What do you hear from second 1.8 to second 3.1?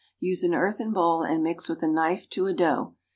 a knife to a dough.